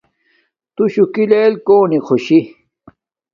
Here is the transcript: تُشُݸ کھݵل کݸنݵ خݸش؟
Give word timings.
تُشُݸ 0.75 1.03
کھݵل 1.13 1.53
کݸنݵ 1.67 1.99
خݸش؟ 2.07 2.27